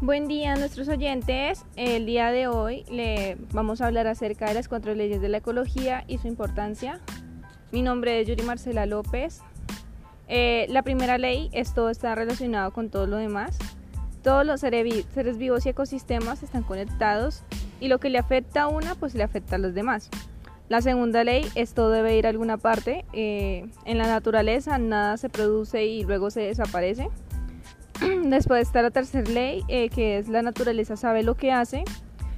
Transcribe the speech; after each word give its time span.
Buen 0.00 0.28
día 0.28 0.52
a 0.52 0.56
nuestros 0.56 0.86
oyentes. 0.86 1.64
El 1.74 2.06
día 2.06 2.30
de 2.30 2.46
hoy 2.46 2.84
le 2.88 3.36
vamos 3.52 3.80
a 3.80 3.86
hablar 3.88 4.06
acerca 4.06 4.46
de 4.46 4.54
las 4.54 4.68
cuatro 4.68 4.94
leyes 4.94 5.20
de 5.20 5.28
la 5.28 5.38
ecología 5.38 6.04
y 6.06 6.18
su 6.18 6.28
importancia. 6.28 7.00
Mi 7.72 7.82
nombre 7.82 8.20
es 8.20 8.28
Yuri 8.28 8.44
Marcela 8.44 8.86
López. 8.86 9.40
Eh, 10.28 10.66
la 10.68 10.82
primera 10.82 11.18
ley 11.18 11.50
es 11.52 11.74
todo 11.74 11.90
está 11.90 12.14
relacionado 12.14 12.72
con 12.72 12.90
todo 12.90 13.08
lo 13.08 13.16
demás. 13.16 13.58
Todos 14.22 14.46
los 14.46 14.60
seres 14.60 15.36
vivos 15.36 15.66
y 15.66 15.70
ecosistemas 15.70 16.44
están 16.44 16.62
conectados 16.62 17.42
y 17.80 17.88
lo 17.88 17.98
que 17.98 18.08
le 18.08 18.18
afecta 18.18 18.62
a 18.62 18.68
una 18.68 18.94
pues 18.94 19.16
le 19.16 19.24
afecta 19.24 19.56
a 19.56 19.58
los 19.58 19.74
demás. 19.74 20.10
La 20.68 20.80
segunda 20.80 21.24
ley 21.24 21.44
es 21.56 21.74
todo 21.74 21.90
debe 21.90 22.16
ir 22.16 22.26
a 22.26 22.30
alguna 22.30 22.56
parte. 22.56 23.04
Eh, 23.14 23.68
en 23.84 23.98
la 23.98 24.06
naturaleza 24.06 24.78
nada 24.78 25.16
se 25.16 25.28
produce 25.28 25.86
y 25.86 26.04
luego 26.04 26.30
se 26.30 26.42
desaparece. 26.42 27.08
Después 28.28 28.66
está 28.66 28.82
la 28.82 28.90
tercera 28.90 29.30
ley, 29.30 29.64
eh, 29.68 29.88
que 29.88 30.18
es 30.18 30.28
la 30.28 30.42
naturaleza 30.42 30.96
sabe 30.96 31.22
lo 31.22 31.34
que 31.34 31.50
hace. 31.50 31.84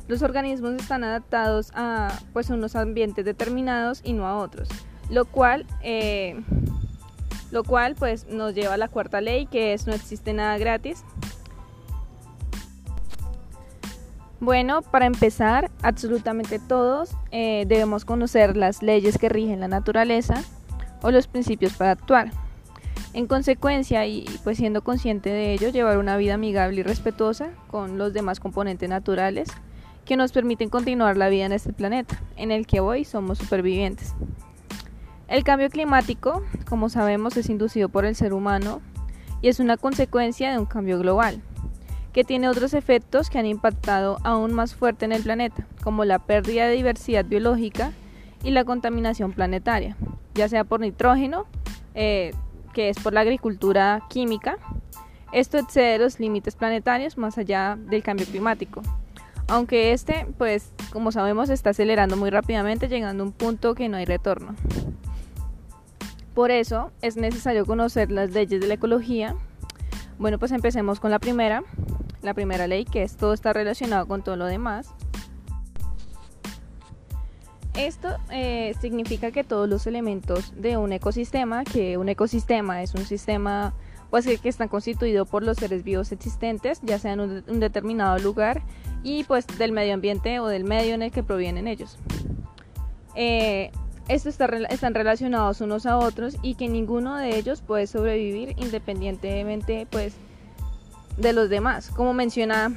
Los 0.07 0.23
organismos 0.23 0.75
están 0.75 1.03
adaptados 1.03 1.73
a 1.75 2.17
pues, 2.33 2.49
unos 2.49 2.77
ambientes 2.77 3.25
determinados 3.25 4.01
y 4.05 4.13
no 4.13 4.25
a 4.27 4.37
otros, 4.37 4.69
lo 5.09 5.25
cual, 5.25 5.67
eh, 5.83 6.41
lo 7.51 7.65
cual 7.65 7.97
pues, 7.97 8.29
nos 8.29 8.55
lleva 8.55 8.75
a 8.75 8.77
la 8.77 8.87
cuarta 8.87 9.21
ley, 9.21 9.47
que 9.47 9.73
es 9.73 9.89
no 9.89 9.93
existe 9.93 10.33
nada 10.33 10.59
gratis. 10.59 11.05
Bueno, 14.39 14.83
para 14.83 15.07
empezar, 15.07 15.73
absolutamente 15.83 16.61
todos 16.61 17.11
eh, 17.33 17.65
debemos 17.67 18.05
conocer 18.05 18.57
las 18.57 18.81
leyes 18.81 19.19
que 19.19 19.29
rigen 19.29 19.59
la 19.59 19.69
naturaleza 19.69 20.35
o 21.03 21.11
los 21.11 21.27
principios 21.27 21.73
para 21.73 21.91
actuar. 21.91 22.31
En 23.13 23.27
consecuencia, 23.27 24.07
y 24.07 24.25
pues 24.45 24.59
siendo 24.59 24.83
consciente 24.83 25.31
de 25.31 25.53
ello, 25.53 25.71
llevar 25.71 25.99
una 25.99 26.17
vida 26.17 26.35
amigable 26.35 26.81
y 26.81 26.83
respetuosa 26.85 27.51
con 27.67 27.99
los 27.99 28.13
demás 28.13 28.39
componentes 28.39 28.89
naturales 28.89 29.49
que 30.05 30.17
nos 30.17 30.31
permiten 30.31 30.71
continuar 30.71 31.17
la 31.17 31.29
vida 31.29 31.47
en 31.47 31.53
este 31.53 31.73
planeta, 31.73 32.21
en 32.37 32.53
el 32.53 32.67
que 32.67 32.81
hoy 32.81 33.05
somos 33.05 33.39
supervivientes. 33.39 34.15
El 35.27 35.43
cambio 35.43 35.71
climático, 35.71 36.43
como 36.69 36.89
sabemos, 36.89 37.37
es 37.37 37.49
inducido 37.49 37.89
por 37.89 38.05
el 38.05 38.15
ser 38.15 38.33
humano 38.33 38.81
y 39.43 39.49
es 39.49 39.61
una 39.61 39.77
consecuencia 39.77 40.53
de 40.53 40.59
un 40.59 40.67
cambio 40.67 40.99
global, 40.99 41.41
que 42.13 42.25
tiene 42.25 42.49
otros 42.49 42.75
efectos 42.75 43.29
que 43.29 43.39
han 43.39 43.47
impactado 43.47 44.19
aún 44.25 44.53
más 44.53 44.75
fuerte 44.75 45.05
en 45.05 45.13
el 45.13 45.23
planeta, 45.23 45.67
como 45.83 46.05
la 46.05 46.19
pérdida 46.21 46.67
de 46.67 46.75
diversidad 46.75 47.25
biológica 47.25 47.93
y 48.43 48.51
la 48.51 48.65
contaminación 48.65 49.33
planetaria, 49.33 49.97
ya 50.35 50.49
sea 50.49 50.65
por 50.65 50.81
nitrógeno, 50.81 51.47
eh, 51.95 52.33
que 52.73 52.89
es 52.89 52.99
por 52.99 53.13
la 53.13 53.21
agricultura 53.21 54.03
química. 54.09 54.59
Esto 55.33 55.59
excede 55.59 55.99
los 55.99 56.19
límites 56.19 56.57
planetarios 56.57 57.17
más 57.17 57.39
allá 57.39 57.77
del 57.79 58.03
cambio 58.03 58.27
climático. 58.27 58.83
Aunque 59.49 59.93
este, 59.93 60.27
pues, 60.39 60.73
como 60.93 61.13
sabemos, 61.13 61.51
está 61.51 61.71
acelerando 61.71 62.17
muy 62.17 62.31
rápidamente, 62.31 62.89
llegando 62.89 63.25
a 63.25 63.27
un 63.27 63.33
punto 63.33 63.75
que 63.75 63.89
no 63.89 63.97
hay 63.97 64.05
retorno. 64.05 64.55
Por 66.35 66.51
eso 66.51 66.93
es 67.03 67.17
necesario 67.17 67.67
conocer 67.67 68.11
las 68.11 68.31
leyes 68.31 68.61
de 68.61 68.69
la 68.69 68.75
ecología. 68.75 69.35
Bueno, 70.19 70.39
pues 70.39 70.53
empecemos 70.53 71.01
con 71.01 71.11
la 71.11 71.19
primera, 71.19 71.65
la 72.23 72.35
primera 72.35 72.67
ley, 72.67 72.85
que 72.85 73.03
es 73.03 73.17
todo 73.17 73.33
está 73.33 73.53
relacionado 73.53 74.07
con 74.07 74.23
todo 74.23 74.37
lo 74.37 74.47
demás. 74.47 74.95
Esto 77.75 78.09
eh, 78.31 78.75
significa 78.81 79.31
que 79.31 79.45
todos 79.45 79.69
los 79.69 79.87
elementos 79.87 80.53
de 80.57 80.77
un 80.77 80.93
ecosistema, 80.93 81.65
que 81.65 81.97
un 81.97 82.09
ecosistema 82.09 82.83
es 82.83 82.95
un 82.95 83.07
sistema 83.07 83.75
pues 84.11 84.27
que, 84.27 84.49
está 84.49 84.67
constituido 84.67 85.25
por 85.25 85.45
los 85.45 85.59
seres 85.59 85.85
vivos 85.85 86.11
existentes, 86.11 86.81
ya 86.83 86.99
sea 86.99 87.13
en 87.13 87.21
un, 87.21 87.61
determinado 87.61 88.19
lugar 88.19 88.63
y 89.05 89.23
pues 89.25 89.47
del 89.47 89.71
medio 89.71 89.95
ambiente 89.95 90.41
o 90.41 90.49
del 90.49 90.65
medio 90.65 90.95
en 90.95 91.03
el 91.03 91.13
que 91.13 91.23
provienen 91.23 91.69
ellos. 91.69 91.97
Eh, 93.15 93.71
estos 94.09 94.37
están 94.71 94.95
relacionados 94.95 95.61
unos 95.61 95.87
a 95.87 95.97
otros 95.97 96.37
y 96.43 96.57
que 96.57 96.69
ninguno 96.69 97.17
de 97.17 97.39
ellos 97.39 97.63
puede 97.63 97.87
sobrevivir 97.87 98.57
independientemente 98.59 99.87
pues 99.89 100.15
de 101.17 101.33
los 101.33 101.49
demás. 101.49 101.91
Como 101.91 102.13
menciona 102.13 102.73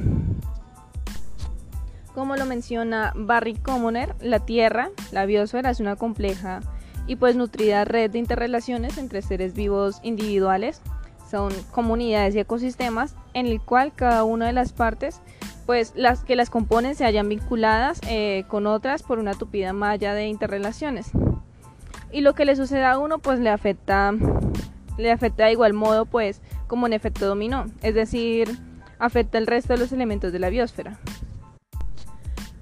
como 2.13 2.35
lo 2.35 2.45
menciona 2.45 3.11
Barry 3.15 3.55
Commoner, 3.55 4.15
la 4.21 4.39
Tierra, 4.39 4.89
la 5.11 5.25
biosfera, 5.25 5.69
es 5.69 5.79
una 5.79 5.95
compleja 5.95 6.61
y 7.07 7.15
pues 7.15 7.35
nutrida 7.35 7.85
red 7.85 8.11
de 8.11 8.19
interrelaciones 8.19 8.97
entre 8.97 9.21
seres 9.21 9.53
vivos 9.53 9.99
individuales. 10.03 10.81
Son 11.29 11.51
comunidades 11.71 12.35
y 12.35 12.39
ecosistemas 12.39 13.15
en 13.33 13.47
el 13.47 13.59
cual 13.59 13.91
cada 13.93 14.23
una 14.23 14.45
de 14.45 14.53
las 14.53 14.71
partes, 14.71 15.19
pues 15.65 15.93
las 15.95 16.23
que 16.23 16.35
las 16.35 16.49
componen 16.49 16.95
se 16.95 17.05
hayan 17.05 17.27
vinculadas 17.27 17.99
eh, 18.07 18.45
con 18.47 18.67
otras 18.67 19.01
por 19.01 19.17
una 19.17 19.33
tupida 19.33 19.73
malla 19.73 20.13
de 20.13 20.27
interrelaciones. 20.27 21.11
Y 22.11 22.21
lo 22.21 22.35
que 22.35 22.45
le 22.45 22.55
suceda 22.55 22.91
a 22.91 22.99
uno, 22.99 23.17
pues 23.17 23.39
le 23.39 23.49
afecta, 23.49 24.13
le 24.99 25.11
afecta 25.11 25.45
de 25.45 25.53
igual 25.53 25.73
modo, 25.73 26.05
pues 26.05 26.41
como 26.67 26.85
un 26.85 26.93
efecto 26.93 27.25
dominó, 27.25 27.65
es 27.81 27.95
decir, 27.95 28.59
afecta 28.99 29.39
el 29.39 29.47
resto 29.47 29.73
de 29.73 29.79
los 29.79 29.91
elementos 29.91 30.31
de 30.31 30.39
la 30.39 30.49
biosfera. 30.49 30.99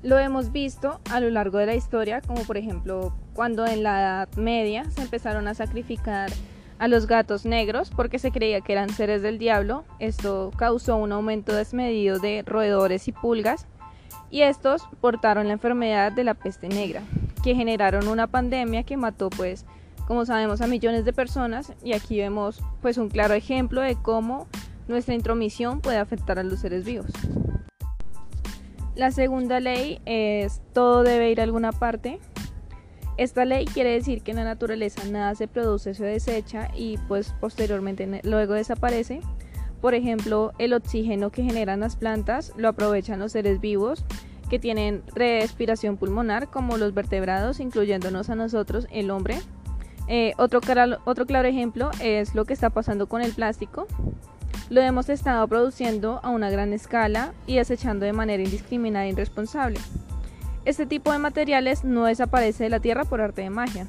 Lo 0.04 0.18
hemos 0.18 0.52
visto 0.52 1.00
a 1.12 1.20
lo 1.20 1.30
largo 1.30 1.60
de 1.60 1.68
la 1.68 1.76
historia, 1.76 2.22
como 2.22 2.44
por 2.44 2.58
ejemplo 2.58 3.14
cuando 3.36 3.68
en 3.68 3.84
la 3.84 4.00
Edad 4.00 4.30
Media 4.36 4.90
se 4.90 5.02
empezaron 5.02 5.48
a 5.48 5.54
sacrificar 5.54 6.32
a 6.80 6.88
los 6.88 7.06
gatos 7.06 7.46
negros 7.46 7.92
porque 7.96 8.18
se 8.18 8.32
creía 8.32 8.62
que 8.62 8.74
eran 8.74 8.90
seres 8.90 9.22
del 9.22 9.38
diablo. 9.38 9.84
Esto 10.00 10.52
causó 10.58 10.98
un 10.98 11.12
aumento 11.12 11.54
desmedido 11.54 12.18
de 12.18 12.44
roedores 12.44 13.08
y 13.08 13.12
pulgas 13.12 13.68
y 14.32 14.42
estos 14.42 14.88
portaron 15.02 15.46
la 15.46 15.54
enfermedad 15.54 16.12
de 16.12 16.24
la 16.24 16.34
peste 16.34 16.68
negra, 16.68 17.04
que 17.44 17.54
generaron 17.54 18.08
una 18.08 18.26
pandemia 18.26 18.82
que 18.82 18.98
mató 18.98 19.30
pues 19.30 19.66
como 20.08 20.26
sabemos 20.26 20.62
a 20.62 20.68
millones 20.68 21.06
de 21.06 21.14
personas 21.14 21.74
y 21.84 21.94
aquí 21.94 22.18
vemos 22.18 22.64
pues 22.82 22.98
un 22.98 23.10
claro 23.10 23.36
ejemplo 23.36 23.82
de 23.82 23.96
cómo 24.02 24.48
nuestra 24.88 25.14
intromisión 25.14 25.80
puede 25.80 25.98
afectar 25.98 26.40
a 26.40 26.44
los 26.44 26.60
seres 26.60 26.86
vivos. 26.86 27.12
La 28.96 29.12
segunda 29.12 29.60
ley 29.60 30.02
es 30.06 30.62
todo 30.74 31.04
debe 31.04 31.32
ir 31.32 31.40
a 31.40 31.44
alguna 31.44 31.72
parte. 31.72 32.20
Esta 33.18 33.46
ley 33.46 33.66
quiere 33.66 33.92
decir 33.92 34.22
que 34.22 34.32
en 34.32 34.38
la 34.38 34.44
naturaleza 34.44 35.04
nada 35.06 35.36
se 35.36 35.48
produce, 35.48 35.94
se 35.94 36.06
desecha 36.06 36.70
y 36.76 36.98
pues 37.08 37.34
posteriormente 37.40 38.22
luego 38.24 38.54
desaparece. 38.54 39.22
Por 39.80 39.96
ejemplo, 39.96 40.54
el 40.60 40.74
oxígeno 40.74 41.32
que 41.32 41.44
generan 41.44 41.80
las 41.80 41.96
plantas 41.96 42.54
lo 42.56 42.70
aprovechan 42.70 43.20
los 43.20 43.32
seres 43.32 43.60
vivos 43.62 44.06
que 44.50 44.60
tienen 44.60 45.02
respiración 45.16 45.96
pulmonar 45.96 46.50
como 46.50 46.78
los 46.78 46.94
vertebrados, 46.94 47.62
incluyéndonos 47.62 48.30
a 48.30 48.36
nosotros, 48.36 48.86
el 48.92 49.10
hombre. 49.10 49.40
Eh, 50.10 50.34
otro, 50.38 50.60
otro 51.06 51.26
claro 51.26 51.48
ejemplo 51.48 51.90
es 52.02 52.36
lo 52.36 52.44
que 52.44 52.54
está 52.54 52.70
pasando 52.70 53.08
con 53.08 53.22
el 53.22 53.32
plástico. 53.32 53.88
Lo 54.72 54.80
hemos 54.80 55.10
estado 55.10 55.46
produciendo 55.50 56.22
a 56.24 56.30
una 56.30 56.50
gran 56.50 56.72
escala 56.72 57.34
y 57.46 57.58
desechando 57.58 58.06
de 58.06 58.14
manera 58.14 58.42
indiscriminada 58.42 59.06
e 59.06 59.10
irresponsable. 59.10 59.78
Este 60.64 60.86
tipo 60.86 61.12
de 61.12 61.18
materiales 61.18 61.84
no 61.84 62.06
desaparece 62.06 62.64
de 62.64 62.70
la 62.70 62.80
Tierra 62.80 63.04
por 63.04 63.20
arte 63.20 63.42
de 63.42 63.50
magia. 63.50 63.88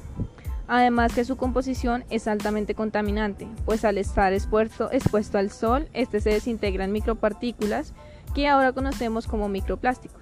Además 0.67 1.13
que 1.13 1.23
su 1.23 1.37
composición 1.37 2.03
es 2.09 2.27
altamente 2.27 2.75
contaminante, 2.75 3.47
pues 3.63 3.85
al 3.85 3.97
estar 3.97 4.33
expuesto, 4.33 4.91
expuesto 4.91 5.37
al 5.37 5.51
sol, 5.51 5.87
este 5.93 6.19
se 6.19 6.31
desintegra 6.31 6.83
en 6.83 6.91
micropartículas 6.91 7.93
que 8.35 8.49
ahora 8.49 8.73
conocemos 8.73 9.25
como 9.25 9.47
microplásticos. 9.47 10.19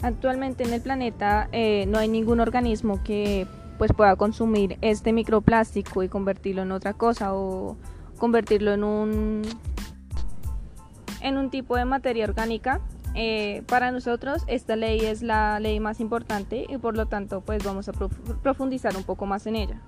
Actualmente 0.00 0.64
en 0.64 0.72
el 0.72 0.80
planeta 0.80 1.50
eh, 1.52 1.84
no 1.86 1.98
hay 1.98 2.08
ningún 2.08 2.40
organismo 2.40 3.04
que 3.04 3.46
pues, 3.76 3.92
pueda 3.92 4.16
consumir 4.16 4.78
este 4.80 5.12
microplástico 5.12 6.02
y 6.02 6.08
convertirlo 6.08 6.62
en 6.62 6.72
otra 6.72 6.94
cosa 6.94 7.34
o 7.34 7.76
convertirlo 8.18 8.72
en 8.72 8.84
un, 8.84 9.42
en 11.20 11.38
un 11.38 11.50
tipo 11.50 11.76
de 11.76 11.84
materia 11.84 12.24
orgánica. 12.24 12.80
Eh, 13.16 13.62
para 13.68 13.92
nosotros 13.92 14.42
esta 14.48 14.74
ley 14.74 15.00
es 15.00 15.22
la 15.22 15.60
ley 15.60 15.78
más 15.78 16.00
importante 16.00 16.66
y 16.68 16.78
por 16.78 16.96
lo 16.96 17.06
tanto 17.06 17.42
pues 17.42 17.62
vamos 17.62 17.88
a 17.88 17.92
profundizar 18.42 18.96
un 18.96 19.04
poco 19.04 19.26
más 19.26 19.46
en 19.46 19.56
ella. 19.56 19.80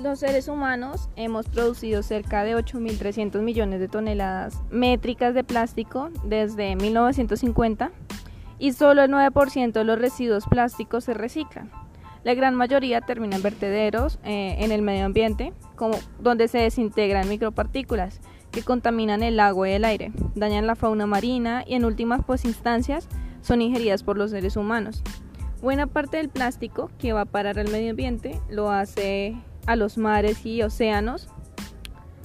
Los 0.00 0.20
seres 0.20 0.48
humanos 0.48 1.10
hemos 1.16 1.46
producido 1.46 2.02
cerca 2.02 2.42
de 2.42 2.56
8.300 2.56 3.42
millones 3.42 3.80
de 3.80 3.88
toneladas 3.88 4.58
métricas 4.70 5.34
de 5.34 5.44
plástico 5.44 6.08
desde 6.24 6.74
1950 6.74 7.90
y 8.58 8.72
solo 8.72 9.02
el 9.02 9.10
9% 9.10 9.72
de 9.72 9.84
los 9.84 9.98
residuos 9.98 10.46
plásticos 10.46 11.04
se 11.04 11.12
reciclan. 11.12 11.70
La 12.22 12.34
gran 12.34 12.54
mayoría 12.54 13.00
termina 13.00 13.36
en 13.36 13.42
vertederos 13.42 14.18
eh, 14.24 14.56
en 14.58 14.72
el 14.72 14.82
medio 14.82 15.06
ambiente, 15.06 15.52
donde 16.18 16.48
se 16.48 16.58
desintegran 16.58 17.28
micropartículas 17.28 18.20
que 18.50 18.62
contaminan 18.62 19.22
el 19.22 19.40
agua 19.40 19.68
y 19.68 19.72
el 19.72 19.84
aire, 19.84 20.12
dañan 20.34 20.66
la 20.66 20.74
fauna 20.74 21.06
marina 21.06 21.64
y 21.66 21.74
en 21.74 21.84
últimas 21.84 22.22
pues, 22.26 22.44
instancias 22.44 23.08
son 23.40 23.62
ingeridas 23.62 24.02
por 24.02 24.18
los 24.18 24.32
seres 24.32 24.56
humanos. 24.56 25.02
Buena 25.62 25.86
parte 25.86 26.16
del 26.16 26.28
plástico 26.28 26.90
que 26.98 27.12
va 27.12 27.22
a 27.22 27.26
parar 27.26 27.58
al 27.58 27.70
medio 27.70 27.90
ambiente 27.90 28.40
lo 28.48 28.70
hace 28.70 29.36
a 29.66 29.76
los 29.76 29.98
mares 29.98 30.44
y 30.44 30.62
océanos, 30.62 31.28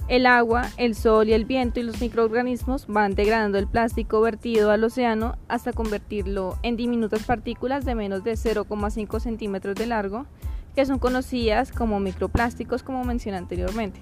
El 0.07 0.27
agua, 0.27 0.69
el 0.77 0.93
sol 0.93 1.29
y 1.29 1.33
el 1.33 1.45
viento 1.45 1.79
y 1.79 1.83
los 1.83 1.99
microorganismos 1.99 2.85
van 2.85 3.15
degradando 3.15 3.57
el 3.57 3.67
plástico 3.67 4.21
vertido 4.21 4.69
al 4.69 4.83
océano 4.83 5.35
hasta 5.47 5.73
convertirlo 5.73 6.59
en 6.61 6.77
diminutas 6.77 7.23
partículas 7.23 7.85
de 7.85 7.95
menos 7.95 8.23
de 8.23 8.33
0,5 8.33 9.19
centímetros 9.19 9.73
de 9.73 9.87
largo, 9.87 10.27
que 10.75 10.85
son 10.85 10.99
conocidas 10.99 11.71
como 11.71 11.99
microplásticos 11.99 12.83
como 12.83 13.03
mencioné 13.03 13.37
anteriormente. 13.37 13.99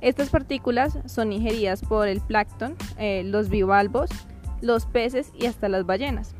Estas 0.00 0.30
partículas 0.30 0.96
son 1.06 1.32
ingeridas 1.32 1.80
por 1.82 2.06
el 2.06 2.20
plancton, 2.20 2.76
eh, 2.96 3.24
los 3.24 3.48
bivalvos, 3.48 4.10
los 4.60 4.86
peces 4.86 5.32
y 5.36 5.46
hasta 5.46 5.68
las 5.68 5.84
ballenas. 5.84 6.36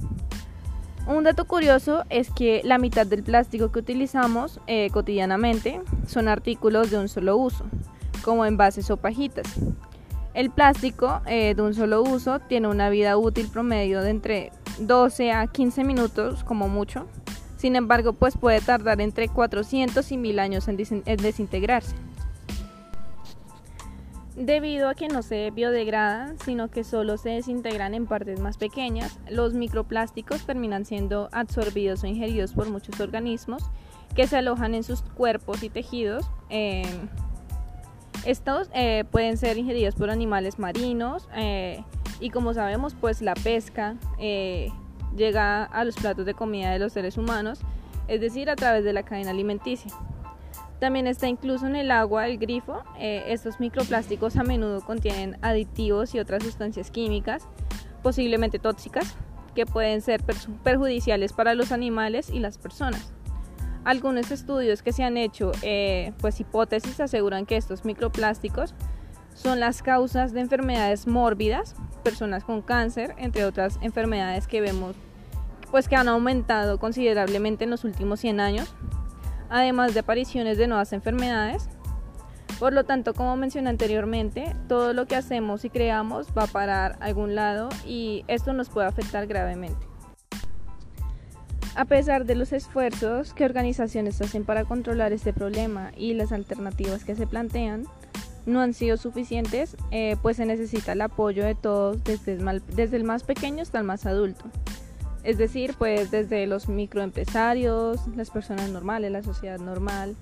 Un 1.09 1.25
dato 1.25 1.45
curioso 1.47 2.05
es 2.09 2.31
que 2.31 2.61
la 2.65 2.79
mitad 2.79 3.07
del 3.07 3.25
plástico 3.25 3.73
que 3.73 3.81
utilizamos 3.81 4.61
eh, 4.69 4.91
cotidianamente 4.93 5.81
son 6.07 6.29
artículos 6.29 6.93
de 6.93 6.99
un 6.99 7.09
solo 7.09 7.37
uso 7.37 7.65
como 8.27 8.45
envases 8.45 8.91
o 8.91 8.97
pajitas. 8.97 9.47
El 10.35 10.51
plástico 10.51 11.23
eh, 11.27 11.55
de 11.55 11.63
un 11.63 11.75
solo 11.75 12.03
uso 12.03 12.41
tiene 12.41 12.67
una 12.67 12.91
vida 12.91 13.17
útil 13.17 13.49
promedio 13.49 14.03
de 14.03 14.11
entre 14.11 14.53
12 14.81 15.31
a 15.31 15.47
15 15.47 15.85
minutos 15.85 16.43
como 16.43 16.69
mucho. 16.69 17.07
Sin 17.57 17.77
embargo, 17.77 18.15
pues 18.15 18.37
puede 18.37 18.61
tardar 18.61 19.01
entre 19.01 19.29
400 19.29 20.11
y 20.11 20.17
1000 20.19 20.39
años 20.41 20.67
en, 20.67 20.77
desintegrarse. 20.77 21.95
Debido 24.35 24.89
a 24.89 24.95
que 24.95 25.07
no 25.07 25.23
se 25.23 25.53
biodegradan, 25.53 26.37
sino 26.41 26.69
que 26.69 26.83
solo 26.83 27.19
se 27.19 27.31
desintegran 27.31 27.95
en 27.95 28.07
partes 28.07 28.41
más 28.41 28.59
pequeñas, 28.59 29.21
los 29.31 29.55
microplásticos 29.55 30.45
terminan 30.45 30.85
siendo 30.85 31.29
absorbidos 31.31 32.03
o 32.03 32.09
ingeridos 32.09 32.53
por 32.55 32.69
muchos 32.69 33.01
organismos 33.01 33.63
que 34.17 34.27
se 34.27 34.37
alojan 34.37 34.75
en 34.75 34.83
sus 34.83 35.03
cuerpos 35.03 35.63
y 35.63 35.71
tejidos. 35.71 36.29
Eh, 36.51 36.85
estos 38.27 38.69
eh, 38.75 39.05
pueden 39.11 39.37
ser 39.37 39.57
ingeridos 39.57 39.95
por 39.95 40.11
animales 40.11 40.59
marinos 40.59 41.29
eh, 41.35 41.85
y 42.19 42.31
como 42.31 42.55
sabemos 42.55 42.95
pues 43.01 43.23
la 43.23 43.35
pesca 43.35 43.97
eh, 44.19 44.71
llega 45.17 45.65
a 45.65 45.85
los 45.85 45.95
platos 45.95 46.27
de 46.27 46.35
comida 46.35 46.71
de 46.71 46.81
los 46.81 46.93
seres 46.93 47.17
humanos, 47.19 47.61
es 48.09 48.21
decir, 48.21 48.51
a 48.51 48.57
través 48.57 48.85
de 48.85 48.93
la 48.93 49.05
cadena 49.05 49.31
alimenticia. 49.31 49.93
También 50.81 51.07
está 51.07 51.29
incluso 51.29 51.67
en 51.67 51.77
el 51.77 51.91
agua 51.91 52.27
el 52.27 52.37
grifo. 52.37 52.83
estos 52.99 53.61
microplásticos 53.61 54.37
a 54.37 54.43
menudo 54.43 54.85
contienen 54.85 55.39
aditivos 55.41 56.15
y 56.15 56.19
otras 56.19 56.43
sustancias 56.43 56.91
químicas, 56.91 57.49
posiblemente 58.03 58.59
tóxicas, 58.59 59.17
que 59.55 59.65
pueden 59.65 60.03
ser 60.03 60.23
perjudiciales 60.63 61.33
para 61.33 61.55
los 61.55 61.73
animales 61.73 62.29
y 62.29 62.41
las 62.41 62.59
personas. 62.59 63.16
Algunos 63.87 64.33
estudios 64.33 64.83
que 64.83 64.93
se 64.93 65.05
han 65.05 65.17
hecho, 65.17 65.53
eh, 65.63 66.13
pues 66.19 66.41
hipótesis, 66.41 66.99
aseguran 66.99 67.47
que 67.47 67.57
estos 67.57 67.85
microplásticos 67.85 68.75
son 69.33 69.61
las 69.61 69.81
causas 69.81 70.33
de 70.33 70.41
enfermedades 70.41 71.07
mórbidas, 71.07 71.77
personas 72.03 72.43
con 72.43 72.63
cáncer, 72.63 73.15
entre 73.17 73.45
otras 73.45 73.79
enfermedades 73.83 74.49
que 74.49 74.61
vemos 74.61 74.97
pues 75.71 75.89
que 75.89 75.95
han 75.95 76.09
aumentado 76.09 76.81
considerablemente 76.81 77.63
en 77.63 77.71
los 77.71 77.85
últimos 77.85 78.19
100 78.21 78.41
años, 78.41 78.75
además 79.49 79.95
de 79.95 80.01
apariciones 80.01 80.59
de 80.59 80.67
nuevas 80.67 80.93
enfermedades. 80.93 81.69
Por 82.59 82.73
lo 82.73 82.83
tanto, 82.83 83.15
como 83.15 83.37
mencioné 83.37 83.71
anteriormente, 83.71 84.53
todo 84.67 84.95
lo 84.95 85.07
que 85.07 85.15
hacemos 85.15 85.65
y 85.65 85.71
creamos 85.71 86.29
va 86.37 86.45
a 86.45 86.49
parar 86.49 86.97
a 86.99 87.05
algún 87.05 87.37
lado 87.37 87.69
y 87.87 88.25
esto 88.27 88.53
nos 88.53 88.69
puede 88.69 88.89
afectar 88.89 89.29
gravemente. 89.29 89.87
A 91.77 91.85
pesar 91.85 92.25
de 92.25 92.35
los 92.35 92.55
esfuerzos 92.55 93.35
que 93.35 93.45
organizaciones 93.45 94.23
hacen 94.23 94.47
para 94.47 94.65
controlar 94.65 95.13
este 95.13 95.35
problema 95.35 95.93
y 95.95 96.15
las 96.15 96.33
alternativas 96.33 97.05
que 97.05 97.15
se 97.15 97.27
plantean, 97.27 97.85
no 98.47 98.63
han 98.63 98.73
sido 98.73 98.97
suficientes, 98.97 99.77
eh, 99.91 100.17
pues 100.23 100.39
se 100.39 100.47
necesita 100.47 100.93
el 100.93 101.03
apoyo 101.03 101.45
de 101.45 101.55
todos, 101.55 102.03
desde 102.03 102.33
el, 102.33 102.63
desde 102.75 102.97
el 102.97 103.05
más 103.05 103.25
pequeño 103.25 103.61
hasta 103.61 103.79
el 103.79 103.85
más 103.85 104.07
adulto. 104.07 104.47
Es 105.23 105.37
decir, 105.37 105.75
pues 105.77 106.11
desde 106.11 106.47
los 106.47 106.67
microempresarios, 106.67 108.01
las 108.17 108.31
personas 108.31 108.71
normales, 108.71 109.13
la 109.13 109.23
sociedad 109.23 109.59
normal 109.59 110.17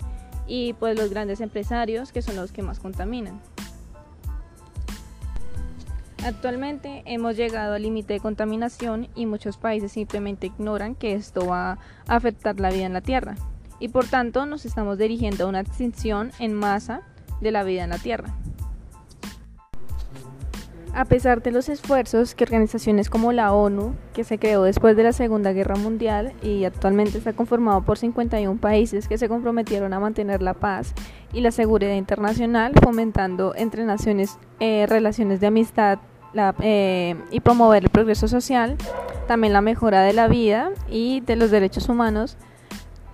y 0.48 0.72
pues 0.72 0.98
los 0.98 1.10
grandes 1.10 1.40
empresarios 1.40 2.10
que 2.10 2.20
son 2.20 2.34
los 2.34 2.50
que 2.50 2.62
más 2.62 2.80
contaminan. 2.80 3.40
Actualmente 6.24 7.02
hemos 7.04 7.36
llegado 7.36 7.74
al 7.74 7.82
límite 7.82 8.14
de 8.14 8.20
contaminación 8.20 9.08
y 9.14 9.26
muchos 9.26 9.58
países 9.58 9.92
simplemente 9.92 10.46
ignoran 10.46 10.94
que 10.94 11.12
esto 11.12 11.46
va 11.46 11.72
a 11.72 11.78
afectar 12.06 12.58
la 12.58 12.70
vida 12.70 12.86
en 12.86 12.94
la 12.94 13.02
Tierra 13.02 13.34
y 13.78 13.88
por 13.88 14.06
tanto 14.06 14.46
nos 14.46 14.64
estamos 14.64 14.96
dirigiendo 14.96 15.44
a 15.44 15.48
una 15.48 15.60
extinción 15.60 16.32
en 16.38 16.54
masa 16.54 17.02
de 17.42 17.50
la 17.50 17.62
vida 17.62 17.84
en 17.84 17.90
la 17.90 17.98
Tierra. 17.98 18.34
A 20.94 21.04
pesar 21.04 21.42
de 21.42 21.50
los 21.50 21.68
esfuerzos 21.68 22.34
que 22.34 22.44
organizaciones 22.44 23.10
como 23.10 23.32
la 23.32 23.52
ONU, 23.52 23.94
que 24.14 24.24
se 24.24 24.38
creó 24.38 24.62
después 24.62 24.96
de 24.96 25.02
la 25.02 25.12
Segunda 25.12 25.52
Guerra 25.52 25.74
Mundial 25.74 26.32
y 26.40 26.64
actualmente 26.64 27.18
está 27.18 27.34
conformado 27.34 27.82
por 27.82 27.98
51 27.98 28.60
países 28.60 29.08
que 29.08 29.18
se 29.18 29.28
comprometieron 29.28 29.92
a 29.92 30.00
mantener 30.00 30.40
la 30.40 30.54
paz 30.54 30.94
y 31.34 31.40
la 31.42 31.50
seguridad 31.50 31.94
internacional, 31.94 32.72
fomentando 32.80 33.54
entre 33.56 33.84
naciones 33.84 34.38
eh, 34.60 34.86
relaciones 34.88 35.40
de 35.40 35.48
amistad, 35.48 35.98
eh, 36.60 37.16
y 37.30 37.40
promover 37.40 37.84
el 37.84 37.90
progreso 37.90 38.28
social, 38.28 38.76
también 39.26 39.52
la 39.52 39.60
mejora 39.60 40.02
de 40.02 40.12
la 40.12 40.28
vida 40.28 40.70
y 40.88 41.20
de 41.20 41.36
los 41.36 41.50
derechos 41.50 41.88
humanos. 41.88 42.36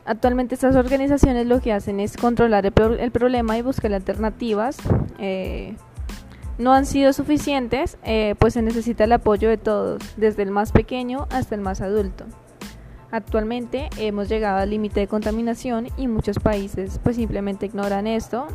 Actualmente 0.05 0.55
estas 0.55 0.77
organizaciones 0.77 1.47
lo 1.47 1.61
que 1.61 1.73
hacen 1.73 2.01
es 2.01 2.17
controlar 2.17 2.67
el, 2.67 3.11
problema 3.13 3.59
y 3.59 3.63
buscar 3.63 3.93
alternativas. 3.93 4.79
Eh, 5.19 5.77
no 6.59 6.73
han 6.73 6.85
sido 6.85 7.13
suficientes, 7.13 7.97
eh, 8.05 8.35
pues 8.39 8.55
se 8.55 8.63
necesita 8.63 9.05
el 9.05 9.13
apoyo 9.13 9.49
de 9.49 9.57
todos, 9.57 10.03
desde 10.17 10.43
el 10.43 10.51
más 10.51 10.73
pequeño 10.73 11.27
hasta 11.31 11.55
el 11.55 11.61
más 11.61 11.81
adulto. 11.81 12.25
Actualmente 13.11 13.89
hemos 13.99 14.29
llegado 14.29 14.59
al 14.59 14.71
límite 14.71 15.01
de 15.01 15.09
contaminación 15.09 15.89
y 15.97 16.07
muchos 16.07 16.39
países 16.39 17.01
pues 17.03 17.17
simplemente 17.17 17.67
ignoran 17.67 18.07
esto. 18.07 18.47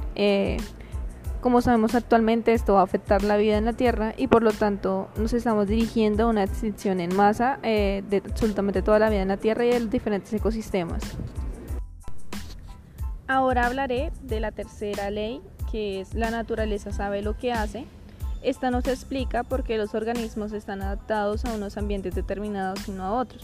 Como 1.46 1.62
sabemos 1.62 1.94
actualmente 1.94 2.54
esto 2.54 2.74
va 2.74 2.80
a 2.80 2.84
afectar 2.86 3.24
la 3.24 3.38
vida 3.38 3.56
en 3.56 3.66
la 3.66 3.74
Tierra 3.74 4.16
y 4.18 4.26
por 4.26 4.42
lo 4.42 4.52
tanto 4.52 5.10
nos 5.16 5.32
estamos 5.32 5.68
dirigiendo 5.68 6.24
a 6.24 6.26
una 6.26 6.44
extinción 6.44 7.00
en 7.00 7.16
masa 7.16 7.60
eh, 7.62 8.04
de 8.10 8.24
absolutamente 8.26 8.82
toda 8.82 8.98
la 8.98 9.12
vida 9.12 9.22
en 9.22 9.28
la 9.28 9.38
Tierra 9.38 9.64
y 9.64 9.70
de 9.70 9.80
los 9.80 9.92
diferentes 9.92 10.34
ecosistemas. 10.34 11.04
Ahora 13.28 13.68
hablaré 13.68 14.12
de 14.24 14.40
la 14.40 14.52
tercera 14.52 15.12
ley, 15.12 15.40
que 15.72 16.02
es 16.02 16.16
la 16.16 16.32
naturaleza 16.32 16.92
sabe 16.92 17.22
lo 17.22 17.38
que 17.38 17.52
hace. 17.54 17.86
Esta 18.42 18.72
nos 18.72 18.88
explica 18.88 19.44
por 19.44 19.64
qué 19.64 19.78
los 19.78 19.94
organismos 19.94 20.52
están 20.52 20.82
adaptados 20.82 21.46
a 21.46 21.54
unos 21.54 21.78
ambientes 21.78 22.16
determinados 22.16 22.88
y 22.88 22.92
no 22.92 23.04
a 23.04 23.12
otros. 23.12 23.44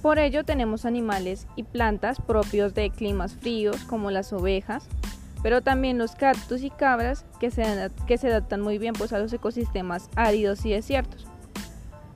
Por 0.00 0.18
ello 0.18 0.44
tenemos 0.44 0.86
animales 0.86 1.46
y 1.54 1.64
plantas 1.64 2.18
propios 2.18 2.72
de 2.72 2.88
climas 2.88 3.34
fríos 3.34 3.84
como 3.84 4.10
las 4.10 4.32
ovejas, 4.32 4.88
pero 5.42 5.62
también 5.62 5.98
los 5.98 6.14
cactus 6.14 6.62
y 6.62 6.70
cabras 6.70 7.24
que 7.38 7.50
se, 7.50 7.90
que 8.06 8.18
se 8.18 8.28
adaptan 8.28 8.60
muy 8.60 8.78
bien 8.78 8.94
pues, 8.94 9.12
a 9.12 9.18
los 9.18 9.32
ecosistemas 9.32 10.10
áridos 10.16 10.64
y 10.64 10.70
desiertos. 10.70 11.26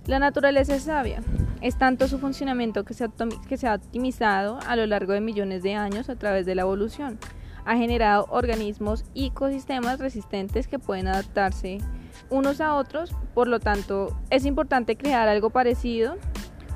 La 0.06 0.18
naturaleza 0.18 0.74
es 0.74 0.82
sabia, 0.82 1.22
es 1.62 1.78
tanto 1.78 2.08
su 2.08 2.18
funcionamiento 2.18 2.84
que 2.84 2.92
se, 2.92 3.08
que 3.48 3.56
se 3.56 3.66
ha 3.66 3.74
optimizado 3.74 4.58
a 4.66 4.76
lo 4.76 4.86
largo 4.86 5.14
de 5.14 5.22
millones 5.22 5.62
de 5.62 5.74
años 5.74 6.10
a 6.10 6.16
través 6.16 6.44
de 6.44 6.54
la 6.54 6.62
evolución. 6.62 7.18
Ha 7.64 7.76
generado 7.76 8.26
organismos 8.28 9.04
y 9.14 9.28
ecosistemas 9.28 9.98
resistentes 9.98 10.68
que 10.68 10.78
pueden 10.78 11.08
adaptarse 11.08 11.78
unos 12.28 12.60
a 12.60 12.74
otros, 12.74 13.16
por 13.32 13.48
lo 13.48 13.60
tanto 13.60 14.14
es 14.28 14.44
importante 14.44 14.96
crear 14.96 15.28
algo 15.28 15.48
parecido 15.48 16.16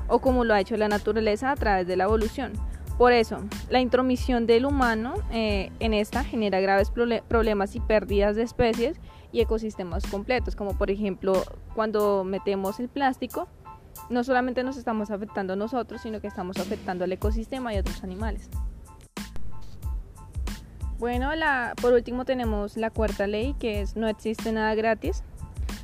o 0.07 0.19
como 0.19 0.43
lo 0.43 0.55
ha 0.55 0.59
hecho 0.59 0.75
la 0.75 0.87
naturaleza 0.87 1.51
a 1.51 1.55
través 1.55 1.85
de 1.85 1.95
la 1.95 2.05
evolución. 2.05 2.53
Por 2.99 3.13
eso, 3.13 3.37
la 3.69 3.79
intromisión 3.79 4.45
del 4.45 4.65
humano 4.65 5.13
eh, 5.31 5.71
en 5.79 5.93
esta 5.93 6.25
genera 6.25 6.59
graves 6.59 6.91
problemas 7.29 7.73
y 7.77 7.79
pérdidas 7.79 8.35
de 8.35 8.41
especies 8.43 8.99
y 9.31 9.39
ecosistemas 9.39 10.05
completos, 10.05 10.57
como 10.57 10.77
por 10.77 10.91
ejemplo 10.91 11.41
cuando 11.75 12.25
metemos 12.25 12.77
el 12.81 12.89
plástico, 12.89 13.47
no 14.09 14.25
solamente 14.25 14.65
nos 14.65 14.75
estamos 14.75 15.11
afectando 15.11 15.53
a 15.53 15.55
nosotros, 15.55 16.01
sino 16.01 16.19
que 16.19 16.27
estamos 16.27 16.57
afectando 16.57 17.05
al 17.05 17.11
ecosistema 17.13 17.73
y 17.73 17.77
a 17.77 17.79
otros 17.79 18.03
animales. 18.03 18.49
Bueno, 20.97 21.29
por 21.81 21.93
último 21.93 22.25
tenemos 22.25 22.75
la 22.75 22.89
cuarta 22.89 23.27
ley, 23.27 23.55
que 23.59 23.79
es 23.79 23.95
no 23.95 24.09
existe 24.09 24.51
nada 24.51 24.75
gratis. 24.75 25.23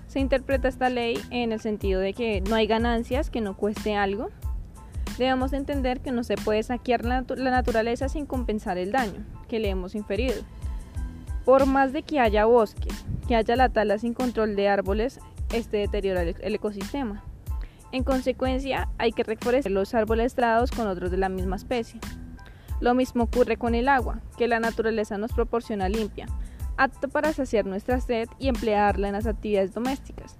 Se 0.07 0.19
interpreta 0.19 0.67
esta 0.67 0.89
ley 0.89 1.17
en 1.29 1.53
el 1.53 1.61
sentido 1.61 2.01
de 2.01 2.13
que 2.13 2.41
no 2.41 2.55
hay 2.55 2.67
ganancias 2.67 3.29
que 3.29 3.39
no 3.39 3.55
cueste 3.55 3.95
algo, 3.95 4.31
Debemos 5.17 5.53
entender 5.53 6.01
que 6.01 6.11
no 6.11 6.23
se 6.23 6.35
puede 6.35 6.61
saquear 6.63 7.05
la, 7.05 7.21
naturaleza 7.21 8.09
sin 8.09 8.25
compensar 8.25 8.77
el 8.77 8.91
daño 8.91 9.25
que 9.47 9.59
le 9.59 9.69
hemos 9.69 9.95
inferido. 9.95 10.35
Por 11.45 11.65
más 11.65 11.93
de 11.93 12.03
que 12.03 12.19
haya 12.19 12.45
bosques, 12.45 13.05
que 13.27 13.35
haya 13.35 13.55
la 13.55 13.69
tala 13.69 13.97
sin 13.97 14.13
control 14.13 14.55
de 14.55 14.67
árboles, 14.67 15.19
este 15.53 15.77
deteriora 15.77 16.23
el, 16.23 16.55
ecosistema. 16.55 17.23
En 17.91 18.03
consecuencia, 18.03 18.89
hay 18.97 19.11
que 19.11 19.23
reforestar 19.23 19.71
los 19.71 19.93
árboles 19.93 20.27
estrados 20.27 20.71
con 20.71 20.87
otros 20.87 21.11
de 21.11 21.17
la 21.17 21.29
misma 21.29 21.55
especie. 21.55 22.01
Lo 22.81 22.93
mismo 22.93 23.23
ocurre 23.23 23.55
con 23.55 23.73
el 23.73 23.87
agua, 23.87 24.19
que 24.37 24.49
la 24.49 24.59
naturaleza 24.59 25.17
nos 25.17 25.31
proporciona 25.31 25.87
limpia, 25.87 26.25
apto 26.75 27.07
para 27.07 27.31
saciar 27.31 27.65
nuestra 27.65 28.01
sed 28.01 28.27
y 28.37 28.49
emplearla 28.49 29.07
en 29.07 29.13
las 29.13 29.27
actividades 29.27 29.73
domésticas, 29.73 30.37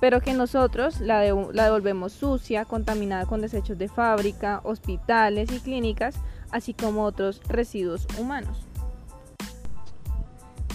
pero 0.00 0.20
que 0.20 0.34
nosotros 0.34 1.00
la, 1.00 1.20
devolvemos 1.20 2.12
sucia, 2.12 2.64
contaminada 2.64 3.26
con 3.26 3.40
desechos 3.40 3.78
de 3.78 3.88
fábrica, 3.88 4.60
hospitales 4.64 5.50
y 5.52 5.60
clínicas, 5.60 6.16
así 6.50 6.74
como 6.74 7.04
otros 7.04 7.40
residuos 7.48 8.06
humanos. 8.18 8.66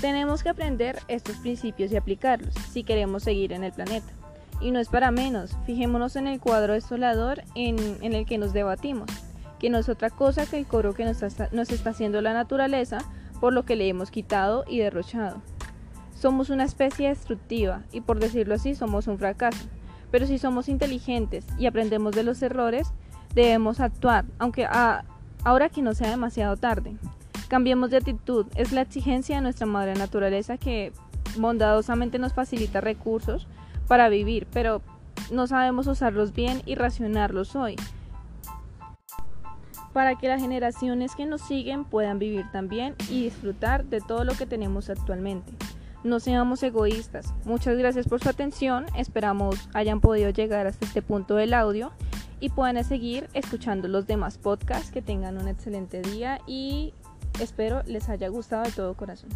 Tenemos 0.02 0.42
que 0.42 0.50
aprender 0.50 0.98
estos 1.08 1.36
principios 1.38 1.92
y 1.92 1.98
aplicarlos 1.98 2.56
si 2.72 2.84
queremos 2.84 3.24
seguir 3.24 3.54
en 3.54 3.64
el 3.64 3.72
planeta. 3.72 4.12
Y 4.60 4.72
no 4.72 4.80
es 4.80 4.90
para 4.90 5.12
menos, 5.12 5.56
fijémonos 5.66 6.16
en 6.16 6.28
el 6.28 6.40
cuadro 6.40 6.74
desolador 6.74 7.44
en, 7.56 7.78
el 8.02 8.26
que 8.26 8.38
nos 8.38 8.54
debatimos, 8.54 9.10
que 9.60 9.70
no 9.70 9.78
es 9.78 9.90
otra 9.90 10.10
cosa 10.10 10.46
que 10.46 10.58
el 10.58 10.66
coro 10.66 10.94
que 10.94 11.06
nos 11.06 11.22
está 11.22 11.90
haciendo 11.90 12.22
la 12.22 12.34
naturaleza 12.34 13.00
por 13.40 13.54
lo 13.54 13.64
que 13.64 13.76
le 13.76 13.88
hemos 13.90 14.12
quitado 14.12 14.64
y 14.68 14.80
derrochado. 14.80 15.42
Somos 16.22 16.52
una 16.52 16.66
especie 16.66 17.10
destructiva 17.10 17.82
y 17.92 18.02
por 18.02 18.20
decirlo 18.20 18.54
así 18.54 18.76
somos 18.76 19.08
un 19.08 19.18
fracaso, 19.18 19.66
pero 20.12 20.28
si 20.28 20.38
somos 20.38 20.70
inteligentes 20.70 21.48
y 21.58 21.66
aprendemos 21.66 22.14
de 22.14 22.22
los 22.22 22.40
errores, 22.44 22.94
debemos 23.34 23.80
actuar, 23.80 24.26
aunque 24.38 24.68
ahora 25.44 25.70
que 25.70 25.82
no 25.82 25.96
sea 25.96 26.12
demasiado 26.12 26.58
tarde. 26.58 26.96
Cambiemos 27.48 27.90
de 27.90 27.98
actitud, 27.98 28.46
es 28.56 28.72
la 28.72 28.82
exigencia 28.82 29.38
de 29.38 29.42
nuestra 29.42 29.66
madre 29.66 29.96
naturaleza 29.96 30.60
que 30.60 30.94
bondadosamente 31.40 32.20
nos 32.20 32.34
facilita 32.34 32.82
recursos 32.82 33.48
para 33.88 34.08
vivir, 34.08 34.46
pero 34.54 34.84
no 35.32 35.48
sabemos 35.48 35.88
usarlos 35.88 36.34
bien 36.34 36.62
y 36.68 36.76
racionarlos 36.76 37.56
hoy, 37.56 37.78
para 39.92 40.20
que 40.20 40.28
las 40.28 40.40
generaciones 40.40 41.16
que 41.16 41.26
nos 41.26 41.42
siguen 41.42 41.84
puedan 41.84 42.20
vivir 42.20 42.46
también 42.52 42.96
y 43.10 43.24
disfrutar 43.24 43.86
de 43.86 44.02
todo 44.02 44.24
lo 44.24 44.34
que 44.34 44.46
tenemos 44.46 44.92
actualmente. 44.92 45.52
No 46.04 46.20
seamos 46.20 46.64
egoístas. 46.64 47.34
Muchas 47.46 47.78
gracias 47.78 48.08
por 48.08 48.22
su 48.22 48.30
atención. 48.30 48.86
Esperamos 48.98 49.70
hayan 49.74 50.02
podido 50.02 50.30
llegar 50.32 50.68
hasta 50.68 50.86
este 50.86 51.02
punto 51.02 51.36
del 51.36 51.54
audio 51.54 51.92
y 52.40 52.50
puedan 52.50 52.84
seguir 52.84 53.30
escuchando 53.34 53.88
los 53.88 54.08
demás 54.08 54.38
podcasts. 54.38 54.92
Que 54.92 55.02
tengan 55.02 55.38
un 55.38 55.48
excelente 55.48 56.02
día 56.02 56.40
y 56.48 56.94
espero 57.40 57.84
les 57.86 58.10
haya 58.10 58.30
gustado 58.30 58.64
de 58.64 58.72
todo 58.72 58.96
corazón. 58.96 59.30